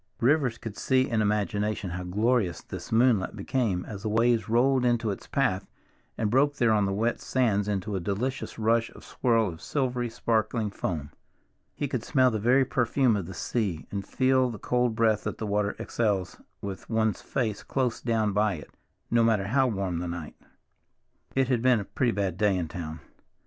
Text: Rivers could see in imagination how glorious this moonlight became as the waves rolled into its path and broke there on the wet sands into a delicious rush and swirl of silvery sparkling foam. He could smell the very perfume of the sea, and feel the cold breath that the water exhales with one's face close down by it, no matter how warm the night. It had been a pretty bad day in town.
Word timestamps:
Rivers 0.19 0.57
could 0.57 0.77
see 0.77 1.07
in 1.07 1.21
imagination 1.21 1.91
how 1.91 2.01
glorious 2.03 2.59
this 2.63 2.91
moonlight 2.91 3.35
became 3.35 3.85
as 3.85 4.01
the 4.01 4.09
waves 4.09 4.49
rolled 4.49 4.83
into 4.83 5.11
its 5.11 5.27
path 5.27 5.67
and 6.17 6.31
broke 6.31 6.55
there 6.55 6.71
on 6.71 6.87
the 6.87 6.91
wet 6.91 7.19
sands 7.21 7.67
into 7.67 7.95
a 7.95 7.99
delicious 7.99 8.57
rush 8.57 8.89
and 8.89 9.03
swirl 9.03 9.47
of 9.49 9.61
silvery 9.61 10.09
sparkling 10.09 10.71
foam. 10.71 11.11
He 11.75 11.87
could 11.87 12.03
smell 12.03 12.31
the 12.31 12.39
very 12.39 12.65
perfume 12.65 13.15
of 13.15 13.27
the 13.27 13.35
sea, 13.35 13.85
and 13.91 14.03
feel 14.03 14.49
the 14.49 14.57
cold 14.57 14.95
breath 14.95 15.23
that 15.25 15.37
the 15.37 15.45
water 15.45 15.75
exhales 15.79 16.41
with 16.63 16.89
one's 16.89 17.21
face 17.21 17.61
close 17.61 18.01
down 18.01 18.33
by 18.33 18.55
it, 18.55 18.71
no 19.11 19.23
matter 19.23 19.49
how 19.49 19.67
warm 19.67 19.99
the 19.99 20.07
night. 20.07 20.33
It 21.35 21.47
had 21.47 21.61
been 21.61 21.79
a 21.81 21.85
pretty 21.85 22.11
bad 22.11 22.37
day 22.39 22.57
in 22.57 22.69
town. 22.69 23.01